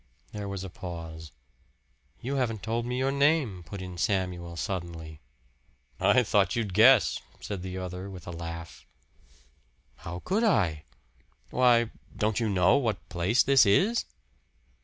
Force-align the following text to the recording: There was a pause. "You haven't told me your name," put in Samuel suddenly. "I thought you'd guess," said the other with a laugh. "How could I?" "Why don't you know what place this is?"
There 0.31 0.49
was 0.49 0.63
a 0.63 0.69
pause. 0.71 1.31
"You 2.21 2.37
haven't 2.37 2.63
told 2.63 2.87
me 2.87 2.97
your 2.97 3.11
name," 3.11 3.61
put 3.61 3.83
in 3.83 3.99
Samuel 3.99 4.57
suddenly. 4.57 5.21
"I 5.99 6.23
thought 6.23 6.55
you'd 6.55 6.73
guess," 6.73 7.19
said 7.39 7.61
the 7.61 7.77
other 7.77 8.09
with 8.09 8.25
a 8.25 8.31
laugh. 8.31 8.87
"How 9.97 10.17
could 10.25 10.43
I?" 10.43 10.85
"Why 11.51 11.91
don't 12.17 12.39
you 12.39 12.49
know 12.49 12.77
what 12.77 13.09
place 13.09 13.43
this 13.43 13.63
is?" 13.63 14.05